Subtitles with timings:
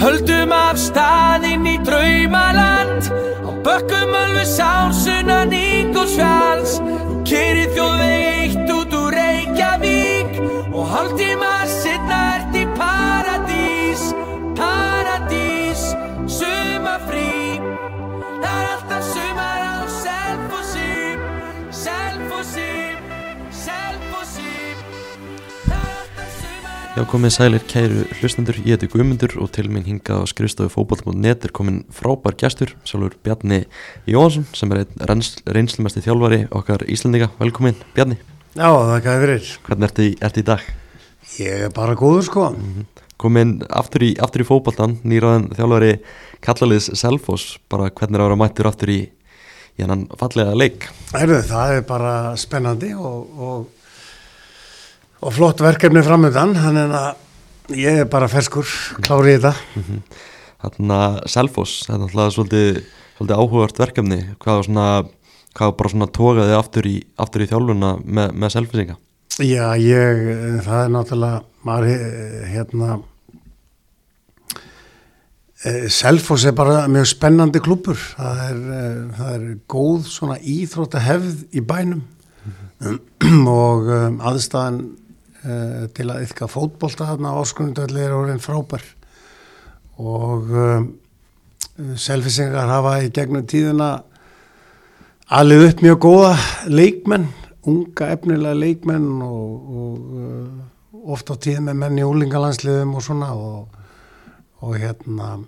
[0.00, 3.10] Höldum af staðinn í draumaland.
[3.44, 6.59] Á bökkum alveg sánsunan Ingolsfjalls
[27.00, 31.46] Já, komið sælir kæru hlustendur, ég heiti Guðmundur og til minn hingað á skrifstofu fótboll.net
[31.48, 33.62] er komin frábær gestur, sjálfur Bjarni
[34.04, 37.30] Jóhansson sem er einn reyns, reynslumesti þjálfari okkar Íslandinga.
[37.40, 38.18] Velkomin Bjarni,
[38.52, 39.48] Já, það gæði verið.
[39.64, 40.68] hvernig ertu, ertu í dag?
[41.40, 42.50] Ég er bara góður sko.
[43.16, 45.92] Komin aftur í, aftur í fótboltan, nýraðan þjálfari
[46.44, 50.90] kallaliðs Selfoss, bara hvernig er að vera mættur aftur í, í hennan fallega leik?
[51.16, 53.68] Heyrðu, það er bara spennandi og, og,
[55.20, 58.68] og flott verkefni framöndan, þannig að ég er bara ferskur,
[59.04, 59.52] klári í þetta.
[60.60, 62.80] Þannig að Selfoss, þetta er alltaf svolítið,
[63.18, 64.86] svolítið áhugavert verkefni, hvað var svona,
[65.56, 68.96] hvað var bara svona tókaði aftur í, aftur í þjálfuna með, með Selfossinga?
[69.40, 70.22] Já, ég,
[70.66, 72.96] það er náttúrulega, maður eh, hérna,
[75.64, 79.44] eh, Selfoss er bara mjög spennandi klúpur, það er, eh, það er
[79.76, 82.02] góð svona íþróttahefð í bænum.
[83.60, 84.78] Og um, aðstæðan
[85.44, 88.84] uh, til að yfka fótbolta þarna á áskunndalli er orðin frábær.
[90.00, 90.88] Og um,
[92.00, 93.90] selfisingar hafa í gegnum tíðina
[95.30, 96.32] alveg upp mjög góða
[96.68, 97.28] leikmenn,
[97.70, 103.30] unga efnilega leikmenn og, og uh, oft á tíð með menn í úlingalansliðum og svona
[103.36, 103.80] og,
[104.60, 105.38] og hérna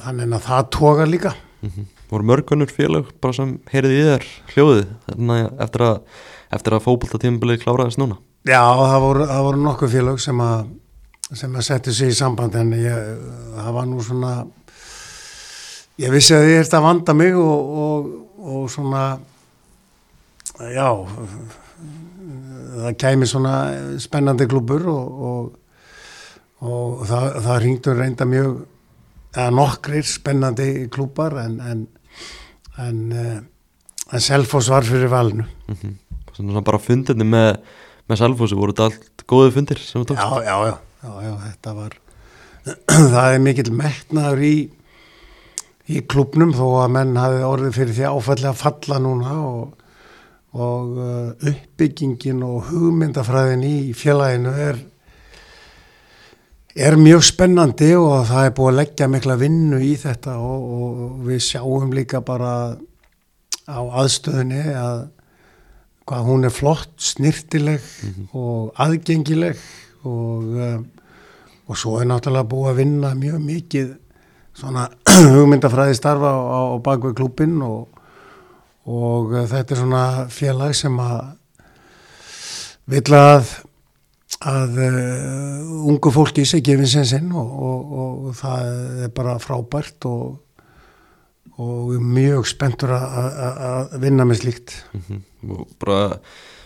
[0.00, 1.34] þannig að það tóka líka.
[1.60, 4.88] Mm voru mörgunur félag bara sem heyrið í þér hljóðið
[5.62, 6.00] eftir að,
[6.50, 10.68] að fótboltatímabilið kláraðist núna Já, það voru, það voru nokkuð félag sem að
[11.30, 13.10] að setja sig í samband en ég,
[13.54, 14.32] það var nú svona
[16.00, 18.08] ég vissi að ég ert að vanda mig og, og,
[18.40, 19.04] og svona
[20.72, 20.88] já
[22.80, 23.54] það kæmi svona
[24.00, 25.54] spennandi klubur og,
[26.64, 28.58] og, það, það ringdur reynda mjög
[29.36, 31.88] eða nokkrir spennandi klúpar en en,
[32.80, 33.40] en, eh,
[34.10, 35.44] en Selfoss var fyrir valinu.
[35.68, 35.98] Mm
[36.40, 37.50] svona bara fundirni með,
[38.10, 40.26] með Selfossi voru þetta allt góðu fundir sem þú tókst.
[40.26, 40.76] Já, já,
[41.06, 41.96] já, já, þetta var
[43.14, 44.54] það er mikill metnaður í
[45.90, 49.88] í klubnum þó að menn hafi orðið fyrir því áfalli að falla núna og,
[50.54, 54.78] og uh, uppbyggingin og hugmyndafræðin í félaginu er
[56.80, 61.16] er mjög spennandi og það er búið að leggja mikla vinnu í þetta og, og
[61.26, 62.52] við sjáum líka bara
[63.66, 65.00] á aðstöðinni að
[66.10, 67.84] hvað hún er flott, snirtileg
[68.34, 69.58] og aðgengileg
[70.02, 70.86] og, um,
[71.70, 73.92] og svo er náttúrulega búið að vinna mjög mikið
[74.58, 74.88] svona
[75.36, 78.02] hugmyndafræði starfa á, á bakveg klúbin og,
[78.90, 80.04] og uh, þetta er svona
[80.34, 81.20] félag sem að
[82.90, 83.54] vill að
[84.50, 87.54] að uh, ungu fólki sé gefin sinn sinn og,
[88.02, 90.40] og það er bara frábært og,
[91.60, 94.74] og mjög spenntur að- vinna með slíkt.
[94.96, 95.20] Mhm.
[95.50, 96.18] og bara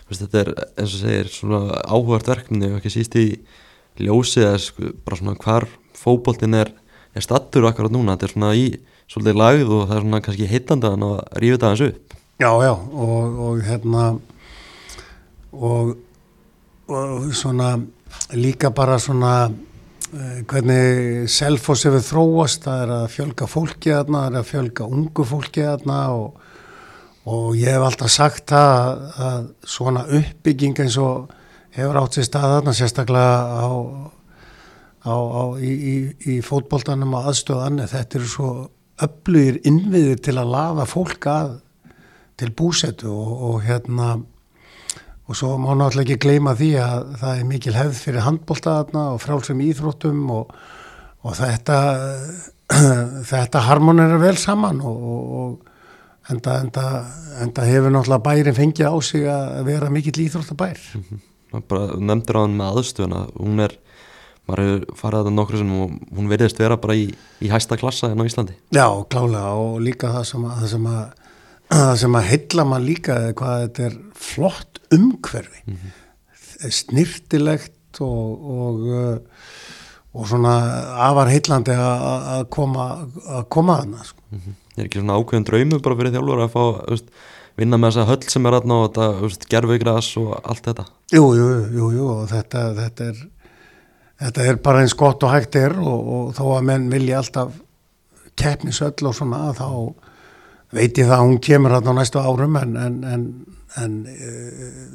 [0.09, 3.39] veist, þetta er eins og segir svona áhugart verkefni og ekki síst í
[4.03, 6.71] ljósið að sko, bara svona hvar fótboltin er,
[7.15, 8.65] er stattur akkurat núna þetta er svona í
[9.07, 12.73] svolítið lagð og það er svona kannski heitandaðan að rífa þetta aðeins upp Já, já,
[12.75, 14.03] og, og hérna
[15.55, 15.93] og,
[16.91, 17.69] og svona
[18.35, 19.49] líka bara svona
[20.49, 25.25] hvernig Selfoss hefur þróast, það er að fjölga fólki þarna, það er að fjölga ungu
[25.27, 26.43] fólki þarna og,
[27.31, 31.33] og ég hef alltaf sagt það að, svona uppbygging eins og
[31.75, 33.67] hefur átt sér stað þarna sérstaklega á,
[35.03, 35.95] á, á, í, í,
[36.35, 38.53] í fótboltanum og aðstöðan þetta eru svo
[39.03, 41.57] öflugir innviðir til að laða fólk að
[42.39, 44.15] til búsetu og, og hérna
[45.25, 49.21] og svo má náttúrulega ekki gleyma því að það er mikil hefð fyrir handbóltaðarna og
[49.23, 50.51] frálsum íþróttum og,
[51.25, 51.79] og þetta
[53.31, 55.73] þetta harmonera vel saman og, og, og
[56.33, 56.85] enda, enda,
[57.43, 60.79] enda hefur náttúrulega bærin fengið á sig að vera mikill íþróttabær.
[61.53, 63.21] Það bara nefndur á hann með aðstöðuna.
[63.37, 63.75] Hún er,
[64.49, 67.05] maður hefur farið þetta nokkru sem hún veriðist vera bara í,
[67.41, 68.57] í hæsta klassa en á Íslandi.
[68.73, 69.53] Já, klálega.
[69.61, 71.03] Og líka það sem að, það sem að,
[71.73, 75.63] það sem að heilla mann líka hvað þetta er flott umhverfi.
[75.65, 75.93] Mm
[76.71, 79.17] snirtilegt og, og, uh,
[80.15, 80.55] og svona
[81.09, 82.89] afar heillandi að að koma
[83.37, 84.25] að koma þarna sko.
[84.75, 87.13] Ég er ekki svona ákveðin draumur bara fyrir þjálfur að fá veist,
[87.59, 90.87] vinna með þessa höll sem er aðna og þetta gerfugras og allt þetta?
[91.15, 93.21] Jú, jú, jú, jú og þetta, þetta er
[94.25, 97.55] þetta er bara eins gott og hægt er og, og þó að menn vilja alltaf
[98.35, 99.67] keppnisöll og svona þá
[100.75, 103.25] veit ég það að hún kemur hérna á næstu árum en, en, en,
[103.81, 104.87] en uh,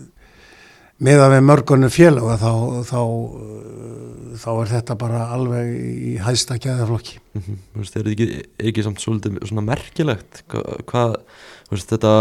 [1.01, 2.51] með að við mörgunum félaga þá,
[2.91, 5.71] þá, uh, þá er þetta bara alveg
[6.11, 7.17] í hæsta gæðaflokki.
[7.33, 7.59] Mm -hmm.
[7.73, 11.17] Þú veist, er þetta ekki, ekki samt svolítið svona merkilegt Hva- hvað,
[11.73, 12.15] veist, þetta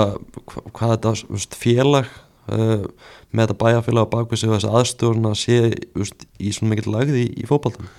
[0.47, 2.07] hva- hvað þetta veist, félag
[2.51, 2.85] uh,
[3.31, 5.57] með þetta bæjarfélag á bakvið sig og þessi aðstofna sé
[5.93, 7.89] þú veist, í svona mikill lagði í, í fótboltan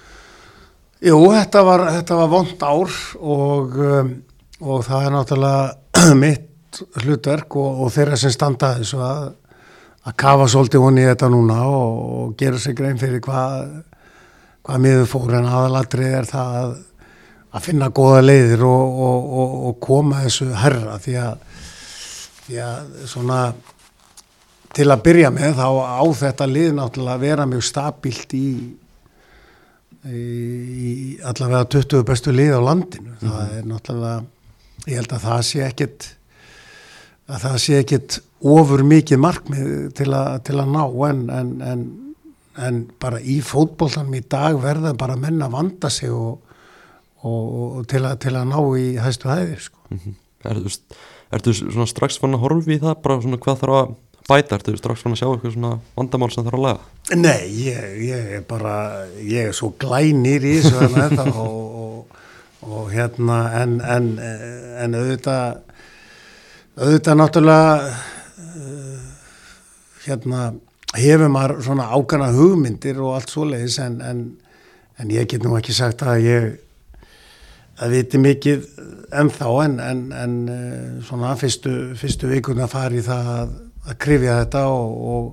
[1.01, 2.91] Jú, þetta var, þetta var vond ár
[3.21, 4.11] og, um,
[4.61, 9.25] og það er náttúrulega mitt hlutverk og, og þeirra sem standa þessu að,
[10.07, 13.73] að kafa svolítið honi í þetta núna og, og gera sig grein fyrir hvað,
[14.67, 15.35] hvað miður fór.
[15.41, 16.77] En aðalatrið er það að,
[17.51, 21.49] að finna góða leiðir og, og, og, og koma þessu herra því að,
[22.45, 23.41] því að svona
[24.77, 25.67] til að byrja með þá
[25.99, 28.47] á þetta lið náttúrulega að vera mjög stabílt í
[30.01, 33.17] í allavega 20 bestu lið á landinu.
[33.21, 34.21] Það er náttúrulega
[34.89, 36.09] ég held að það sé ekkit
[37.31, 38.19] að það sé ekkit
[38.51, 41.85] ofur mikið markmið til, a, til að ná en, en, en,
[42.59, 46.41] en bara í fótboltanum í dag verða bara menn að vanda sig og,
[47.23, 47.47] og,
[47.81, 49.83] og til, a, til að ná í hæstu hæðir sko.
[49.91, 50.21] mm -hmm.
[50.51, 51.01] er, veist,
[51.31, 53.91] Ertu svona strax fann að horfi í það bara svona hvað þarf að
[54.31, 57.85] bæta Ertu strax fann að sjá eitthvað svona vandamál sem þarf að laga Nei, ég,
[58.09, 62.00] ég er bara, ég er svo glænir í þessu hérna og, og,
[62.67, 64.09] og hérna en, en,
[64.81, 65.61] en auðvitað,
[66.77, 68.99] auðvitað náttúrulega uh,
[70.05, 70.43] hérna
[70.97, 74.25] hefur maður svona ákana hugmyndir og allt svoleiðis en, en,
[75.15, 76.49] ég get nú ekki sagt að ég
[77.81, 78.67] að viti mikið
[79.17, 79.77] ennþá en,
[80.53, 83.55] uh, svona fyrstu, fyrstu vikuna fari það að,
[83.89, 85.29] að krifja þetta og, og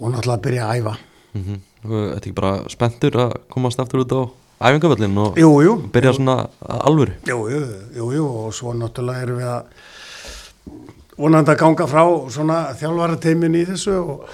[0.00, 0.96] og náttúrulega að byrja að æfa
[1.34, 1.60] mm -hmm.
[1.84, 4.22] Þetta ekki bara spenntur að komast aftur út á
[4.64, 7.60] æfingavöllin og Jú, jú, byrja svona alvöru jú, jú,
[7.96, 9.62] jú, jú og svo náttúrulega erum við að
[11.18, 14.24] vonandi að ganga frá svona þjálfarateimin í þessu og,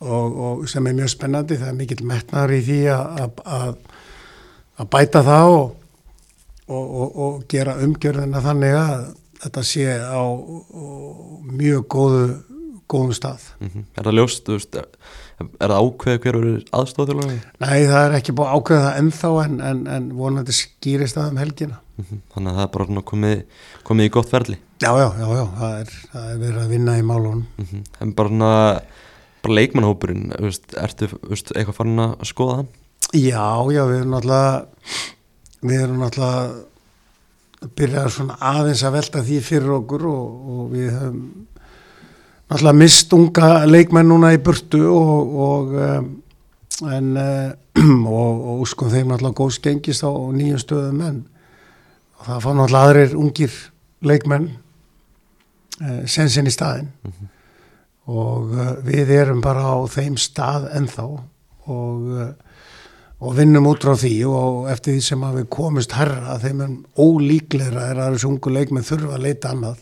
[0.00, 3.78] og, og sem er mjög spennandi það er mikill metnar í því að, að,
[4.90, 5.72] bæta það og,
[6.68, 9.08] og gera umgjörðina þannig að
[9.38, 10.22] þetta sé á
[11.48, 12.22] mjög góðu
[12.88, 13.40] góðum stað.
[13.60, 13.84] mm -hmm.
[13.96, 14.76] Er það ljóst, þú veist,
[15.40, 17.36] er, það ákveð hver eru aðstofþjóðlega?
[17.64, 21.30] Nei, það er ekki búið að ákveða það ennþá en, en, en vonandi skýrist það
[21.32, 21.80] um helgina.
[21.98, 22.22] -hmm.
[22.34, 23.44] Þannig að það er bara komið,
[23.88, 24.58] komið í gott ferli.
[24.78, 27.46] Já, já, já, já, það er, það er verið að vinna í málunum.
[27.58, 27.84] -hmm.
[28.00, 28.82] En bara
[29.42, 30.32] bara leikmannhópurinn,
[30.76, 31.08] ertu
[31.54, 32.72] eitthvað farin að skoða hann?
[33.14, 34.64] Já, já, við erum náttúrulega,
[35.62, 36.64] við erum náttúrulega
[37.58, 41.22] að byrja svona aðeins að velta því fyrir okkur og, og við höfum
[42.48, 45.74] náttúrulega mist unga leikmenn núna í burtu og, og
[46.88, 47.10] en
[48.20, 51.18] og, og sko þeim náttúrulega góðs gengist á nýjum stöðum en
[52.24, 53.58] það fá náttúrulega aðrir ungir
[54.04, 54.48] leikmenn
[55.82, 57.28] eh, sensin í staðin Mm -hmm.
[58.08, 61.04] og uh, við erum bara á þeim stað ennþá.
[61.66, 62.32] Og,
[63.18, 66.74] og vinnum út frá því og eftir því sem að við komist herra þeim er
[67.02, 69.80] ólíklegra er að þessu ungu leikmenn þurfa að leita annað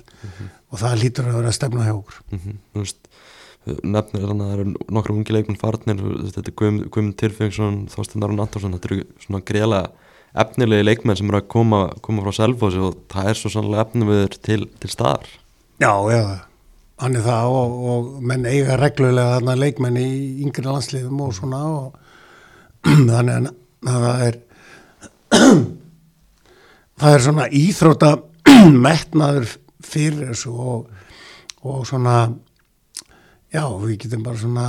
[0.73, 2.57] og það lítur að vera að stefna hjá okkur Mm -hmm.
[2.73, 2.99] Þú veist,
[3.83, 5.97] nefnir þannig að það eru nokkru ungi leikmenn farnir,
[6.33, 9.91] þetta er Guðm- Guðmund Tyrfingsson, Þorstein Aron Antorsson, þetta eru svona greiðlega
[10.37, 14.37] efnilegi leikmenn sem eru að koma, koma frá Selfossi og það er svo sannlega efniviður
[14.43, 15.27] til, til staðar.
[15.81, 16.41] Já, já,
[16.99, 20.09] hann er það og, og menn eiga reglulega þarna leikmenn í
[20.45, 21.95] yngri landsliðum og svona og
[23.11, 23.51] þannig
[23.87, 24.39] að það er
[27.01, 28.13] það er svona íþrótta
[28.87, 30.87] metnaður fyrir þessu og,
[31.67, 32.17] og svona
[33.53, 34.69] já, við getum bara svona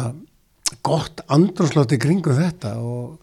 [0.86, 3.18] gott andrúslátt í kringu þetta og,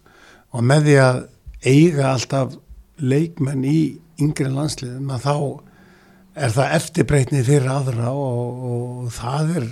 [0.54, 1.20] og með því að
[1.64, 2.56] eiga alltaf
[3.00, 3.78] leikmenn í
[4.22, 5.36] yngri landsliðum að þá
[6.44, 9.68] er það eftirbreytni fyrir aðra og, og það er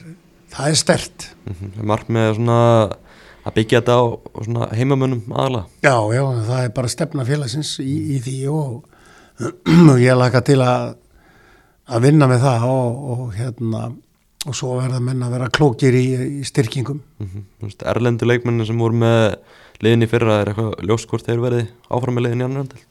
[0.53, 1.87] það er stert Mm -hmm.
[1.91, 2.91] Markmið svona
[3.43, 4.03] að byggja þetta á
[4.77, 5.67] heimamönnum aðla.
[5.83, 8.85] já, já, það er bara stefna félagsins í, í því og,
[9.93, 10.95] og ég laka til að
[11.93, 13.83] að vinna með það og, og hérna
[14.43, 16.07] og svo verða menn að vera klókir í,
[16.41, 17.75] í styrkingum Mm -hmm.
[17.87, 19.37] erlendu leikmennin sem voru með
[19.83, 22.83] liðin í fyrra er eitthvað ljóst hvort þeir verði áfram með liðin í.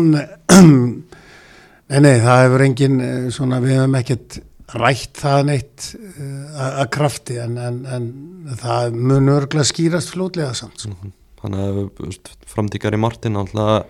[0.00, 0.26] Nei,
[1.88, 4.40] nei, nei, það hefur engin eh, svona, við hefum ekkert
[4.72, 10.86] rætt það neitt eh, að krafti en, en, en það mun örglega skýrast flótlega samt
[10.86, 10.96] sko.
[10.96, 11.14] Mhm.
[11.44, 13.84] Þannig að framtíkari Martin alltaf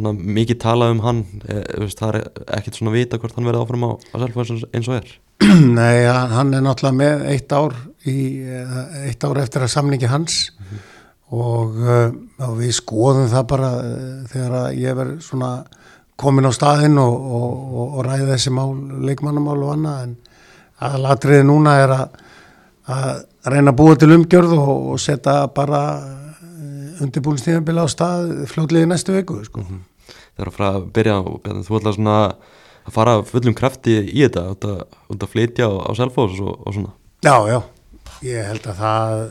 [0.00, 2.18] svona mikið talað um hann e, það er
[2.58, 4.46] ekkert svona vita hvort hann verði áfram á að selfa
[4.76, 5.10] eins og er
[5.80, 10.42] Nei, hann er náttúrulega með eitt ár í, eh, eitt ár eftir að samningi hans
[11.30, 12.10] og, uh,
[12.44, 13.70] og við skoðum það bara
[14.32, 15.52] þegar ég verð svona
[16.20, 18.70] komin á staðinn og, og, og, og ræði þessi mál,
[19.08, 20.14] leikmannamál og annað en
[20.80, 22.22] aðalatriði núna er að,
[22.90, 23.10] að
[23.52, 25.82] reyna að búa til umgjörð og, setja bara
[27.00, 29.64] undirbúinstíðanbila á stað fljóðliði næstu viku sko.
[30.36, 34.24] Það er að fara að byrja og þú ætla svona að fara fullum krafti í
[34.24, 34.66] þetta út
[35.24, 36.92] að, flytja á, á Selfoss og, og svona?
[37.24, 37.58] Já, já,
[38.26, 39.24] ég held að það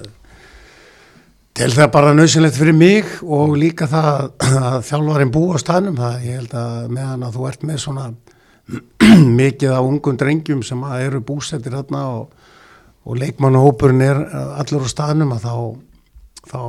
[1.57, 5.97] til það bara nöðsynlegt fyrir mig og líka það að þjálfarinn búa á staðnum.
[5.99, 8.07] Það ég held að meðan að þú ert með svona
[9.41, 12.49] mikið af ungum drengjum sem að eru búsettir þarna og,
[13.05, 14.23] og leikmannahópurinn er
[14.61, 15.55] allur á staðnum að þá
[16.49, 16.61] þá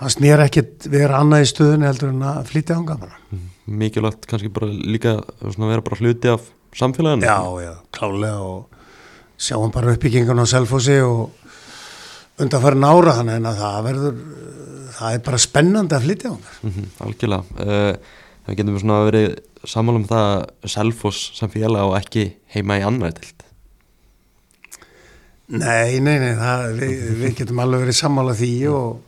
[0.00, 3.18] fannst mér ekkit vera annað í stöðun heldur en að flytja ánga bara.
[3.70, 7.26] Mikilvægt kannski bara líka svona vera bara hluti af samfélaginu.
[7.26, 8.70] Já, já, klálega og
[9.40, 11.34] sjáum bara uppbyggingun á Selfossi og
[12.40, 14.22] undanfærin ára þannig en að það verður
[15.00, 17.44] það er bara spennandi að flytja ánga mm -hmm, Algjörlega.
[17.60, 18.16] Uh,
[18.46, 19.28] það getum við svona verið
[19.64, 23.46] sammála um það að Selfoss sem félag og ekki heima í annar tilt
[25.50, 29.00] Nei, nei, nei, það, við, við getum alveg verið sammála því og,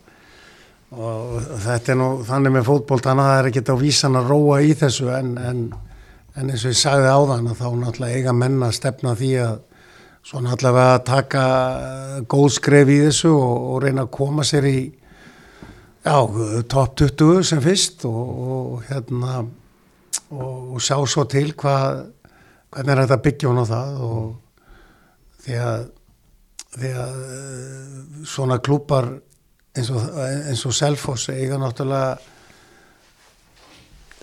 [0.91, 4.73] og þetta er nú þannig með fótbóltana það er ekki á vísan að róa í
[4.75, 5.61] þessu en, en,
[6.35, 9.31] en eins og ég sagði á þann að þá náttúrulega eiga menna að stefna því
[9.45, 9.55] að
[10.23, 11.45] svona allavega að taka
[12.31, 14.77] góð skref í þessu og, og reyna að koma sér í
[16.03, 16.15] já,
[16.71, 18.21] top 20 sem fyrst og,
[18.55, 19.43] og hérna
[20.33, 22.05] og sjá svo til hvað
[22.73, 24.31] hvernig er þetta byggja hún á það og
[25.43, 25.83] því að
[26.73, 27.17] því að
[28.25, 29.11] svona klúpar
[29.77, 30.07] eins og,
[30.49, 32.17] eins og Selfoss eiga náttúrulega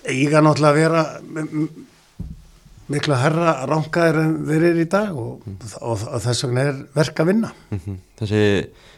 [0.09, 1.03] eiga náttúrulega að vera
[2.91, 5.59] miklu herra ránkaðir en þeir eru í dag og, mm.
[5.79, 8.01] og, og þess vegna er verk að vinna mm -hmm.
[8.21, 8.43] Þessi,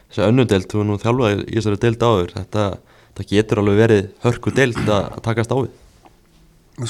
[0.08, 2.64] þessi önnudelt, þú er nú þjálfað í þessari delt áður, þetta,
[3.12, 5.72] þetta getur alveg verið hörku delt að, takast á við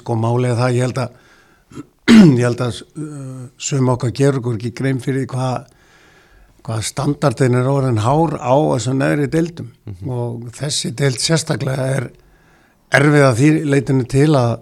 [0.00, 1.10] Sko málega það, ég held að
[2.40, 5.70] ég held að uh, sum okkar gerur ekki grein fyrir hvað
[6.64, 10.10] hvað standardin er orðin hár á þessum neðri deildum mm -hmm.
[10.10, 12.06] og þessi deild sérstaklega er
[12.94, 14.54] erfið að því leitinu til að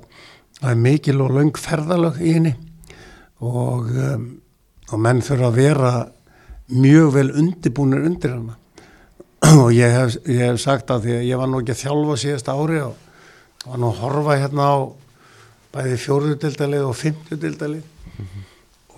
[0.62, 2.54] það er mikil og laung ferðalög í henni
[3.42, 4.26] og, um,
[4.92, 5.92] og menn þurfa að vera
[6.72, 8.58] mjög vel undibúnir undir hana
[9.64, 12.18] og ég hef, ég hef sagt að því að ég var nú ekki að þjálfa
[12.22, 12.94] síðast ári og
[13.66, 14.76] var nú að horfa hérna á
[15.72, 18.44] bæði fjóruðdildalið og fymtudildalið mm -hmm.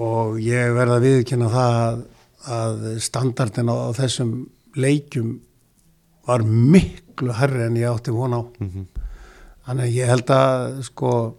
[0.05, 2.03] og ég verða að viðkynna það að
[2.45, 4.35] að standardin á, á þessum
[4.77, 5.39] leikjum
[6.27, 8.87] var miklu herri en ég átti von á mm -hmm.
[9.67, 11.37] þannig að ég held að sko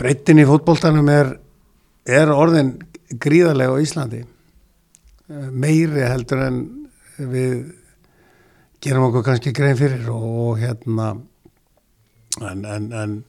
[0.00, 1.34] breytin í fótbóltanum er,
[2.06, 2.74] er orðin
[3.20, 6.64] gríðarlega á Íslandi eh, meiri heldur en
[7.18, 7.60] við
[8.84, 11.14] gerum okkur kannski grein fyrir og, og hérna
[12.42, 13.22] en, en, en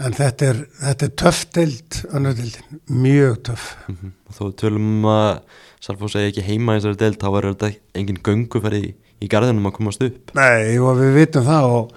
[0.00, 3.64] En þetta er, þetta er töff deild, önnudildin, mjög töff.
[3.84, 4.12] Mm -hmm.
[4.32, 5.42] Þó tölum um að
[5.80, 9.28] Salfós segi ekki heima í þessari deild, þá er þetta engin göngu fyrir í, í
[9.28, 10.32] garðinum að komast upp.
[10.34, 11.92] Nei, og við vitum það og,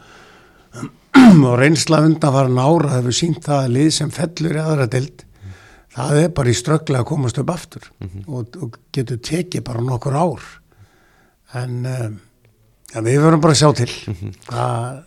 [1.47, 5.07] og reynsla undan var nára hefur sínt það að lið sem fellur í aðra mm
[5.07, 5.55] -hmm.
[5.95, 8.23] það er bara í strögglega að komast upp aftur mm -hmm.
[8.27, 10.43] og, og getur tekið bara nokkur ár.
[11.53, 12.19] En um,
[12.93, 13.91] ja, við verðum bara að sjá til
[14.49, 15.03] að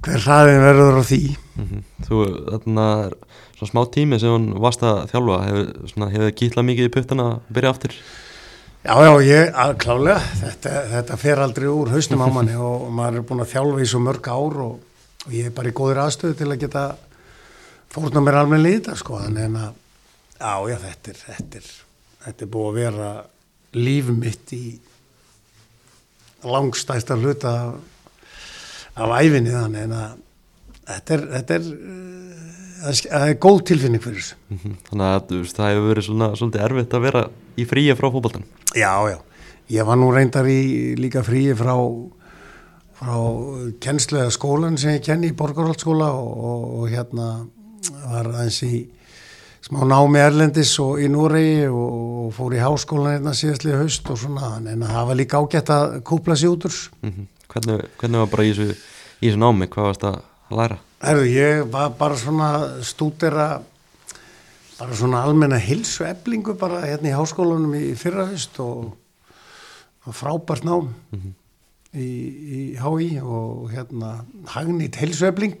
[0.00, 1.22] hver hraðin verður á því
[1.56, 1.82] mm -hmm.
[2.06, 2.16] Þú,
[2.50, 3.10] þarna
[3.56, 7.40] svona smá tími sem hún varst að þjálfa hefur hef kýtlað mikið í puttana að
[7.52, 7.94] byrja aftur
[8.80, 13.18] Já, já, ég, að, klálega þetta, þetta fer aldrei úr hausnum á manni og maður
[13.18, 14.78] er búin að þjálfa í svo mörg ár og,
[15.26, 16.86] og ég er bara í góðir aðstöðu til að geta
[17.90, 19.72] fórna mér alveg líta, sko, þannig að
[20.40, 21.70] já, já, þetta er, þetta er
[22.24, 23.10] þetta er búið að vera
[23.80, 24.64] líf mitt í
[26.44, 27.54] langstæsta hluta
[29.00, 30.18] af æfinni þannig að
[30.90, 31.66] þetta er, þetta er,
[32.82, 34.38] það er góð tilfinning fyrir þessu.
[34.48, 34.78] Mm -hmm.
[34.88, 38.46] Þannig að veist, það hefur verið svona, svolítið erfitt að vera í fríi frá fókbaltan.
[38.74, 39.18] Já, já.
[39.70, 41.76] Ég var nú reyndar í líka fríi frá,
[43.00, 43.16] frá
[43.80, 47.28] kennslega skólan sem ég kenni í Borgarhaldsskóla og, og, og hérna
[48.10, 48.82] var aðeins í
[49.64, 54.20] smá námi Erlendis og í Núrei og, og fór í háskólan hérna síðastlega haust og
[54.20, 56.76] svona en það var líka ágætt að kúpla sér út úr.
[57.00, 57.26] Mm -hmm.
[57.50, 58.76] Hvernig, hvernig var bara í þessu,
[59.20, 60.78] í þessu námi, hvað varst að læra?
[61.00, 62.48] Herru, ég var bara svona
[62.82, 63.62] stúdera,
[64.78, 68.92] bara svona almenna hilsu eblingu bara hérna í háskólanum í fyrrahust og,
[70.06, 71.39] og frábært nám mm -hmm.
[71.94, 72.08] Í,
[72.58, 75.58] í HÍ og hérna hagnit hilsu ebling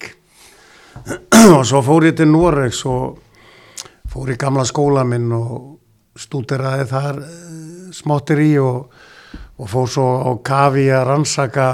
[1.56, 3.18] og svo fór ég til Noregs og
[4.10, 5.78] fór í gamla skóla minn og
[6.18, 8.90] stúderaði þar uh, smáttir í og
[9.60, 11.66] og fór svo á kafi að rannsaka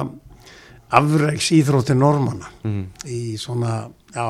[0.97, 2.83] afreiks íþrótti normanna Mhm.
[3.07, 4.27] í svona, já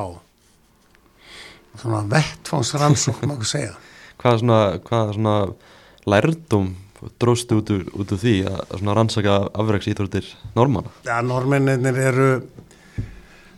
[1.80, 3.74] svona vettfánsrannsókn maður segja
[4.20, 5.34] Hvað svona, hvað svona
[6.08, 6.68] lærdum
[7.20, 10.92] dróstu út út úr því að að rannsaka afreiks íþróttir normanna?
[11.06, 12.30] Já, normenninir eru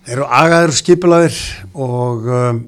[0.09, 1.39] eru agaður skipulaðir
[1.77, 2.63] og um,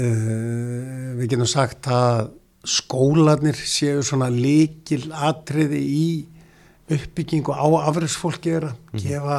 [0.00, 2.32] uh, við getum sagt að
[2.68, 6.08] skólanir séu svona líkil atriði í
[6.92, 9.38] uppbyggingu á afræðsfólki er að gefa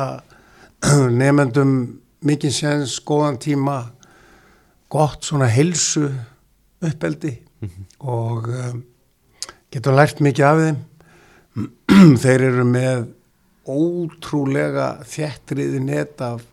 [1.21, 1.73] nefendum
[2.25, 3.79] mikinn séns, góðan tíma
[4.91, 6.07] gott svona helsu
[6.79, 7.35] uppeldi
[7.99, 8.83] og um,
[9.73, 10.83] getur lært mikið af þeim.
[12.23, 13.07] Þeir eru með
[13.69, 16.45] ótrúlega þjættriði net af,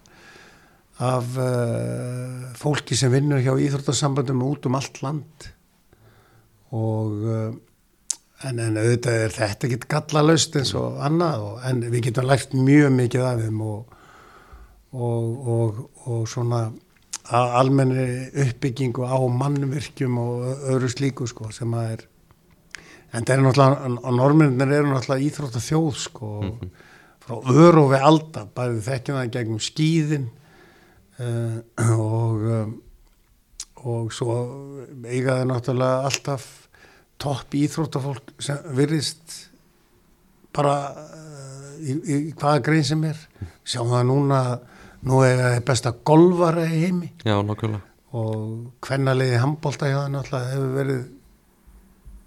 [1.01, 5.49] af uh, fólki sem vinnur hjá íþróttasambandum út um allt land.
[6.77, 7.53] Og uh,
[8.45, 12.57] en, en auðvitað er þetta ekki gallalaust eins og annað og, en við getum lært
[12.57, 13.95] mjög mikið af þeim og,
[14.93, 16.67] og, og, svona
[17.27, 22.05] almenni uppbyggingu á mannvirkjum og öðru slíku sko sem að er
[23.17, 26.33] en það er náttúrulega, og norminir eru náttúrulega íþrótta þjóð sko
[27.27, 30.27] frá örufi alda, bæði þekkjum það gegnum skýðin
[31.23, 31.57] uh,
[31.97, 32.75] og um,
[33.87, 34.37] og svo
[35.07, 36.47] eiga það náttúrulega alltaf
[37.23, 39.37] topp íþróttafólk sem virðist
[40.57, 43.21] bara uh, í, í hvaða grein sem er.
[43.67, 44.41] Sjáum það núna
[45.07, 47.13] nú er besta golfara í heimi.
[47.27, 47.37] Já,
[48.17, 51.05] og hvernaliði handbólta hjá það náttúrulega hefur verið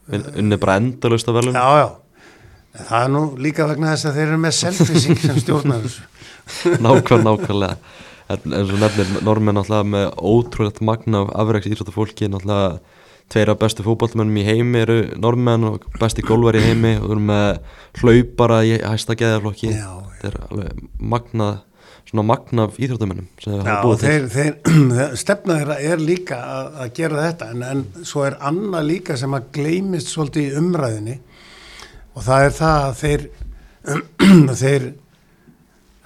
[0.10, 1.58] unni bara endalaust að velum.
[1.58, 1.90] já já
[2.80, 6.08] en það er nú líka vegna þess að þeir eru með selfising sem stjórnar þessu
[6.84, 7.76] Nákvæm, nákvæmlega.
[8.30, 12.80] En eins og nefnir normenn náttúrulega með ótrúlegt magna af afreiks íþróttafólki, náttúrulega
[13.30, 17.16] tveir af bestu fótballmennum í heimi eru normenn og besti gólvar í heimi og þú
[17.16, 17.60] erum með
[18.02, 19.74] hlaupara í hæsta geðaflokki.
[19.78, 21.60] Þetta er alveg magnað,
[22.10, 24.14] svona magnað af íþróttamennum sem þeir Já, hafa búið til.
[24.34, 24.56] þeir,
[24.96, 29.18] þeir, stefna þeirra er líka að, að gera þetta en, en svo er annað líka
[29.20, 31.18] sem að gleymist svolítið í umræðinni
[32.16, 33.28] og það er það að þeir,
[34.64, 34.88] þeir,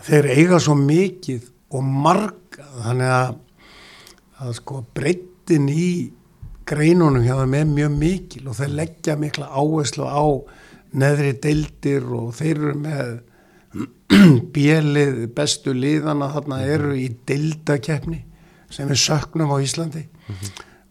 [0.10, 3.38] þeir eiga svo mikið og marga þannig að,
[4.44, 5.88] að sko breyttin í
[6.68, 10.24] greinunum hjá þeim er mjög mikil og þeir leggja mikla áherslu á
[10.94, 13.14] neðri deildir og þeir eru með
[14.56, 18.20] bjelið bestu liðana þarna eru í deildakeppni
[18.74, 20.04] sem við söknum á Íslandi.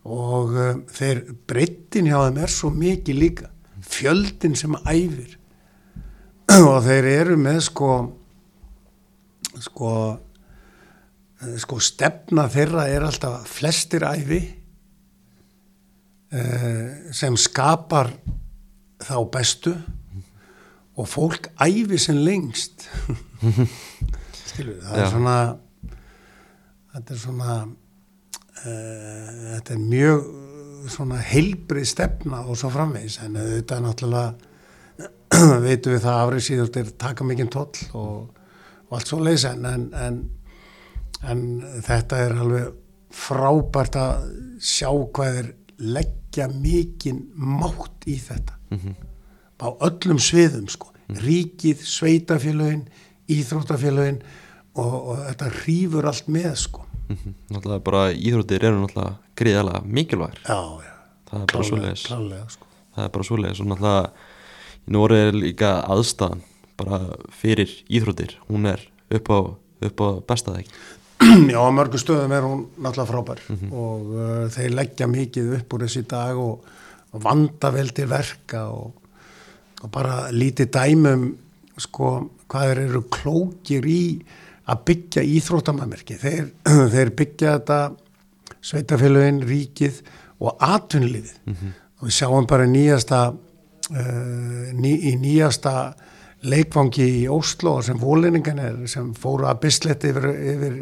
[0.03, 3.53] Og uh, þeir breyttin hjá þeim er svo mikið líka.
[3.83, 5.39] Fjöldin sem æfir.
[6.73, 7.93] Og þeir eru með sko
[9.63, 9.91] sko
[11.43, 14.41] eh, sko stefna þeirra er alltaf flestir æfi
[16.33, 18.13] uh, sem skapar
[19.03, 19.75] þá bestu
[20.97, 22.89] og fólk æfi sem lengst.
[24.49, 25.05] Skilur það Já.
[25.05, 25.37] er svona
[26.93, 30.31] þetta er svona uh, þetta er mjög
[30.93, 33.21] svona heilbrið stefna og svo framvegis.
[33.25, 34.51] En þetta er náttúrulega
[35.65, 38.41] veitum við það afrið síður þeir taka mikinn toll og,
[38.89, 40.19] og allt svo leysa en, en,
[41.23, 41.45] en,
[41.87, 42.69] þetta er alveg
[43.13, 44.27] frábært að
[44.65, 45.49] sjá hvað er
[45.83, 48.59] leggja mikinn mátt í þetta
[49.63, 50.91] á öllum sviðum sko.
[51.13, 52.85] Ríkið, sveitafélögin
[53.33, 54.21] íþróttafélögin
[54.75, 56.85] og, og þetta rýfur allt með sko.
[57.13, 57.35] Mhm.
[57.53, 60.41] Náttúrulega bara íþróttir eru náttúrulega gríðalega mikilvægir.
[60.47, 60.93] já, já,
[61.33, 62.07] Það er bara svoleiðis.
[62.53, 62.67] sko.
[62.97, 64.11] Það er bara svoleiðis og náttúrulega
[64.83, 66.41] í Nóri er líka aðstæðan
[66.77, 66.99] bara
[67.31, 68.33] fyrir íþróttir.
[68.49, 68.81] Hún er
[69.13, 69.39] upp á,
[69.87, 70.73] upp á besta það ekki
[71.53, 75.85] Já, á mörgum stöðum er hún náttúrulega frábær og uh, þeir leggja mikið upp úr
[75.87, 76.65] þessi dag og,
[77.13, 78.97] og vanda vel til verka og,
[79.83, 81.27] og bara lítið dæmum
[81.81, 82.13] sko
[82.53, 84.03] hvað þeir eru klókir í
[84.71, 86.19] að byggja íþróttamannmerki.
[86.21, 86.51] Þeir,
[86.95, 87.81] þeir byggja þetta
[88.63, 90.03] sveitafélagin, ríkið
[90.43, 91.33] og atvinnlífið
[92.03, 95.75] og við sjáum bara nýjasta uh, ný, í nýjasta
[96.47, 100.79] leikvangi í Óslo sem vólinningan er sem fóru að bisletti yfir, yfir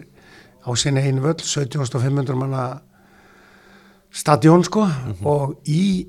[0.64, 2.64] á sinni einu völl 7500 manna
[4.12, 4.86] stadjón sko.
[5.24, 6.08] Og í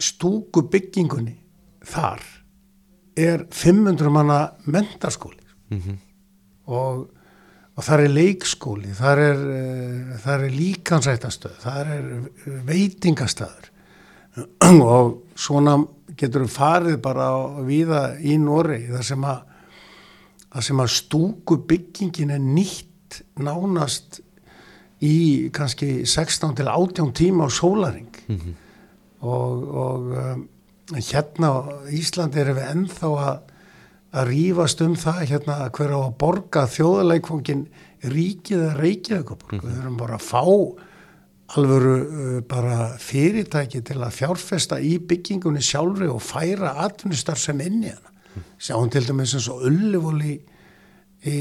[0.00, 1.39] stúku byggingunni
[1.90, 2.22] þar
[3.20, 5.42] er 500 manna mentarskóli
[5.74, 5.98] mm
[6.70, 7.06] og,
[7.74, 9.44] og þar er leikskóli, þar er,
[10.22, 13.70] þar er líkansrættastöð, þar er eh, veitingastöður
[14.94, 15.78] og svona
[16.18, 17.30] getur við farið bara
[17.66, 19.42] viða í Noregi þar sem að,
[20.46, 24.20] þar sem að stúku byggingin er nýtt nánast
[25.02, 28.10] í kannski 16 til 18 tíma á sólaring
[29.24, 30.42] og, og um,
[30.96, 31.58] hérna á
[31.94, 33.38] Íslandi erum við ennþá að
[34.10, 37.66] að rífast um það hérna að hver á að borga þjóðaleikfangin
[38.10, 40.44] ríkið að reykja ykkur við þurfum bara að fá
[41.58, 47.82] alvöru uh, bara fyrirtæki til að fjárfesta í byggingunni sjálfri og færa atvinnustar sem inn
[47.86, 48.14] í hana.
[48.62, 50.36] Sjáum til dæmis eins og Ullivól í,
[51.26, 51.38] í,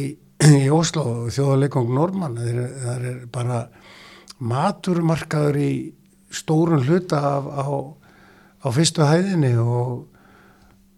[0.50, 3.60] í Oslo þjóðaleikfang Norman það er, það er bara
[4.40, 5.72] maturmarkaður í
[6.34, 7.70] stórun hluta af, á,
[8.60, 10.06] á fyrstu hæðinni og,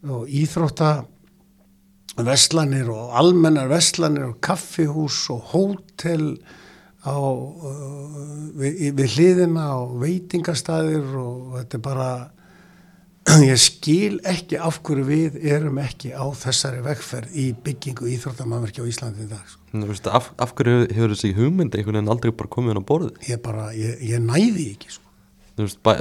[0.07, 0.91] og íþrótta
[2.25, 6.25] vestlanir og almennar vestlanir og kaffihús og hótel
[7.05, 12.09] á, uh, við, við hliðina og veitingastæðir og þetta er bara
[13.51, 18.89] ég skil ekki af hverju við erum ekki á þessari vegferð í byggingu íþróttamannverki á
[18.89, 19.61] Íslandi í dag sko.
[20.09, 23.21] Af, af hverju hefur þessi hugmynd einhvern veginn aldrei bara komið inn á borðið?
[23.29, 25.10] Ég bara, ég, ég næði ekki sko.
[25.61, 25.91] Þú veist, bæ,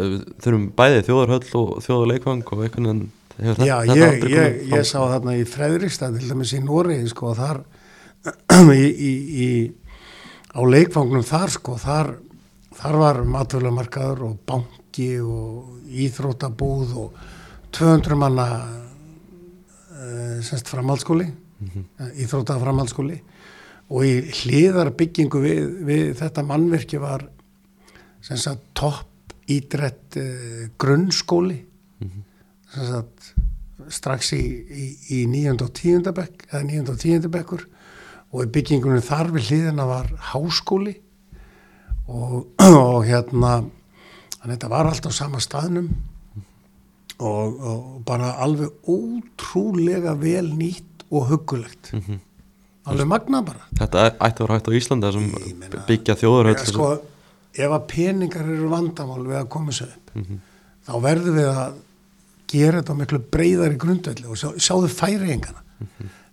[0.41, 3.03] þurfum bæðið þjóðarhöll og þjóðarleikvang og einhvern veginn
[3.41, 7.11] hefur Já, þetta ég, aldrei ég, ég sá þarna í Fredrikstad til dæmis í Noregi
[7.13, 7.61] sko þar
[8.73, 9.13] í, í,
[9.45, 9.49] í,
[10.57, 12.15] á leikfangnum þar sko þar,
[12.79, 17.21] þar var matvölumarkaður og banki og íþrótabúð og
[17.77, 21.85] 200 manna uh, semst framhaldsskóli mm
[22.17, 23.19] íþróta framhaldsskóli
[23.93, 27.27] og í hliðar byggingu við, við þetta mannverki var
[28.25, 29.10] semst að topp
[29.57, 31.59] ídrett uh, grunnskóli
[32.71, 33.33] sem sagt,
[33.91, 34.87] strax í, í,
[35.17, 35.57] í 9.
[35.65, 36.05] og 10.
[36.15, 36.83] bekk eða 9.
[36.93, 37.29] og 10.
[37.35, 37.65] bekkur
[38.31, 40.95] og í byggingunum þar við hliðina var háskóli
[42.07, 42.47] og,
[42.85, 43.57] og hérna
[44.41, 45.91] þannig þetta var allt á sama staðnum
[47.21, 51.91] og, og bara alveg ótrúlega vel nýtt og hugulegt
[52.89, 55.27] alveg magna bara Þetta ætti að vera hægt á Íslandi sem
[55.59, 56.91] meina- byggja Eða, sko,
[57.67, 60.15] ef að peningar eru vandamál við að koma sér upp
[60.87, 61.79] þá verðum við að
[62.51, 65.63] gera þetta miklu breyðari grundvelli og sjá, sjáðu færiengana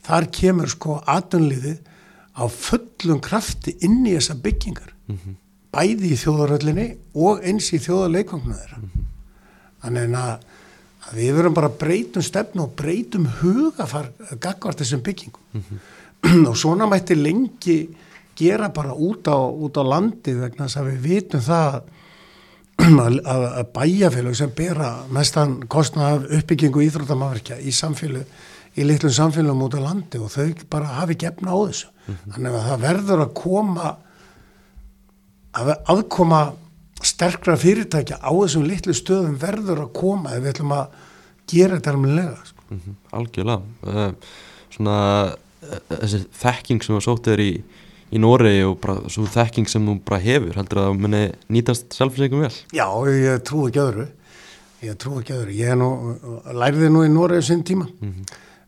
[0.07, 1.77] þar kemur sko atunliðið
[2.37, 4.93] á fullum krafti inn í þessa byggingar.
[5.73, 6.87] Bæði í þjóðaröllinni
[7.17, 8.81] og eins í þjóðarleikvangna þeirra.
[9.83, 10.45] Þannig að,
[11.07, 14.11] að við verum bara breytum stefnu og breytum hugafar
[14.43, 15.65] gagvart þessum byggingum.
[16.49, 17.77] Og svona mætti lengi
[18.37, 21.79] gera bara út á, út á landið vegna þess að við vitum það
[22.77, 28.37] að, að, að bæjafélag sem bera mestan kostnað af uppbyggingu íþróttamafverkja í samfélag
[28.77, 31.87] í litlum samfélagum út á landi og þau bara hafi gefna á þessu.
[32.07, 33.87] Þannig að það verður að koma
[35.57, 36.41] að aðkoma
[37.05, 41.01] sterkra fyrirtækja á þessum litlu stöðum verður að koma ef við ætlum að
[41.49, 42.67] gera þetta almennilega sko.
[42.75, 43.61] Mhm, Algjörlega.
[43.87, 44.31] Uh,
[44.77, 44.97] Svona
[45.33, 47.51] uh, þessi þekking sem þú sótt er í,
[48.11, 51.21] í Noregi og bara svo þekking sem þú bara hefur heldur að það muni
[51.53, 52.53] nýtast sjálfsveikum vel?
[52.75, 54.07] Já, ég trú ekki öðru.
[54.85, 55.55] Ég trú ekki öðru.
[55.57, 55.89] Ég nú,
[56.55, 57.89] lærði nú í Noregi sinn tíma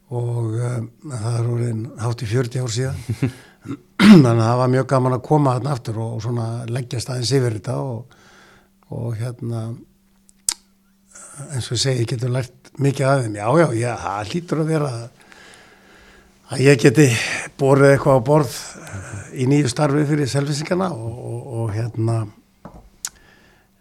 [0.10, 3.36] og um, það er orðin hátt í 40 ár síðan.
[4.00, 7.34] Þannig að það var mjög gaman að koma þarna aftur og, og svona leggja staðins
[7.36, 8.18] yfir þetta og,
[8.96, 9.68] og hérna
[11.54, 14.72] eins og segi, ég getur lært mikið af þeim, já, já, já, það hlýtur að
[14.74, 14.92] vera
[16.50, 17.08] að ég geti
[17.60, 22.20] borðið eitthvað á borð eh, í nýju starfi fyrir selvisingarna og, og, og hérna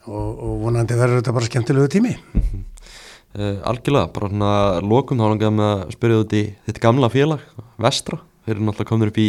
[0.08, 2.14] og, og vonandi verður þetta bara skemmtilegu tími.
[3.38, 7.44] Uh, Algjörlega, bara svona lokum þá langar með að spyrja út í þitt gamla félag
[7.78, 9.28] Vestra, þeir eru náttúrulega komin upp í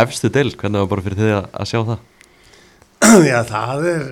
[0.00, 2.00] efstu deild, hvernig var bara fyrir þið að, að sjá það?
[3.30, 4.08] Já, það er,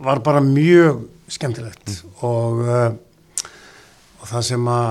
[0.00, 1.92] var bara mjög skemmtilegt
[2.24, 3.44] og, uh,
[4.18, 4.90] og það sem að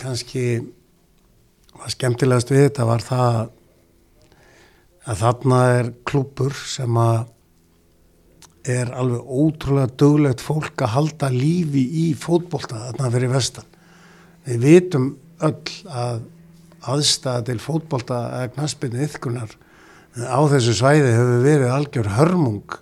[0.00, 0.46] kannski
[1.74, 3.42] var skemmtilegast við þetta var það
[5.04, 7.24] að þarna er klúpur sem að
[8.64, 13.66] er alveg ótrúlega döglegt fólk að halda lífi í fótbolta þarna fyrir vestan.
[14.46, 15.10] Við vitum
[15.44, 16.22] öll að
[16.94, 19.52] aðstæða til fótbolta eða knaspinu yfkunar
[20.16, 22.76] á þessu svæði hefur verið algjör hörmung.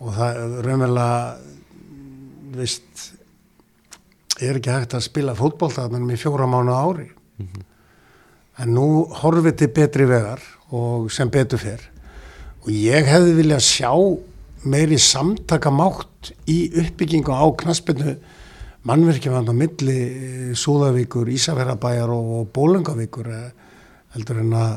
[0.00, 1.16] Og það er raunverulega
[2.56, 3.10] vist
[4.40, 7.10] er ekki hægt að spila fótbolta þannig í fjóra mánu ári
[8.60, 8.88] en nú
[9.22, 11.86] horfið til betri vegar og sem betur fer
[12.60, 13.92] og ég hefði viljað sjá
[14.68, 18.18] meiri samtakamátt í uppbyggingu á knaspinu
[18.88, 23.50] mannverkjafand á milli eh, Súðavíkur, Ísafærabæjar og, Bólungavíkur eh,
[24.14, 24.74] heldur en að,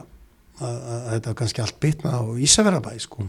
[0.59, 3.27] að, að þetta kannski allt bitna á Ísafærabæ sko.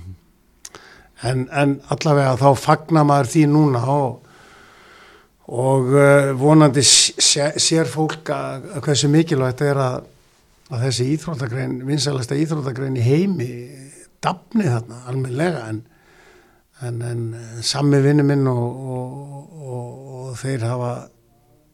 [1.22, 4.18] en, en allavega þá fagnar maður því núna og,
[5.54, 10.10] og uh, vonandi sé, sér fólk að hversu mikilvægt er að,
[10.70, 13.48] að þessi íþróttagrein, vinsælasta íþróttagrein í heimi
[14.24, 15.82] dafni þarna almenlega en
[16.82, 20.94] en, en sami vinnu minn og, og, og, og þeir hafa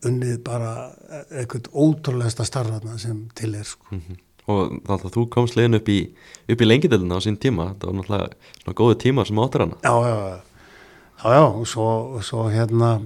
[0.09, 0.73] unnið bara
[1.29, 3.87] eitthvað ótrúlegasta starfana sem til er sko.
[3.91, 4.19] Mm -hmm.
[4.47, 5.99] og þannig að þú komst legin upp í,
[6.49, 8.29] upp í lengidelina á sín tíma það var náttúrulega
[8.63, 10.41] svona góði tíma sem áttur hana já, já, já,
[11.23, 13.03] já, já og svo, svo hérna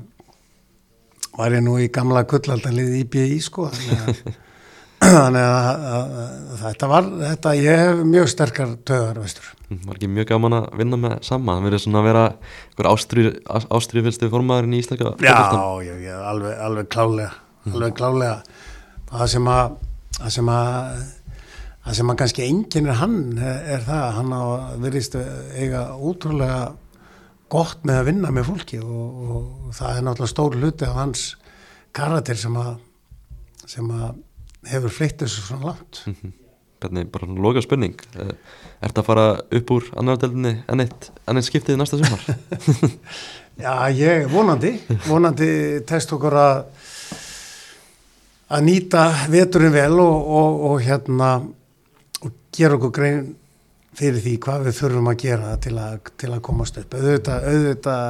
[1.37, 4.35] var ég nú í gamla gullaldanlið í BI sko þannig að,
[5.05, 9.97] þannig að, að, að þetta var þetta, ég hef mjög sterkar töðar veistur Mhm, var
[9.97, 12.89] ekki mjög gaman að vinna með sama það verið svona að vera einhver
[13.79, 15.37] ástriðfylstu formaðurinn í Íslaka já,
[15.87, 17.31] já, já, alveg, alveg klálega
[17.73, 18.35] alveg klálega
[19.09, 19.79] það sem að
[20.19, 20.99] það sem að
[21.85, 24.43] það sem að kannski enginn er hann er, það, hann á
[24.85, 25.17] verist
[25.57, 26.61] eiga útrúlega
[27.55, 31.25] gott með að vinna með fólki og, og það er náttúrulega stór hluti af hans
[31.97, 32.75] karakter sem að
[33.65, 34.13] sem að
[34.71, 36.33] hefur flytt þessu svona langt mm -hmm.
[36.81, 38.35] Hvernig, bara loka spurning Er
[38.89, 42.21] þetta að fara upp úr annardeldinni enn eitt, enn eitt skiptið næsta sumar?
[43.65, 46.65] Já, ég, vonandi vonandi test okkur að
[48.55, 51.31] að nýta veturinn vel og, og, og hérna
[52.25, 53.37] og gera okkur grein
[53.95, 58.05] fyrir því hvað við þurfum að gera til að, til að komast upp auðvitað, auðvitað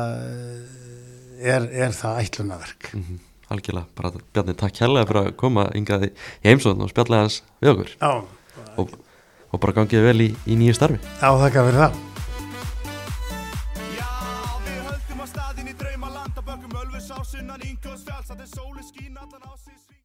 [1.44, 3.18] er, er það ætlunaverk mm -hmm.
[3.52, 7.74] Algjörlega, bara Bjarni, takk hérlega fyrir að koma yngaði í heimsóðun og spjalla hans við
[7.74, 7.94] okkur.
[8.00, 8.96] Já, og,
[9.50, 11.00] og bara gangið vel í, í nýju starfi.
[11.20, 12.13] Já, þakka fyrir það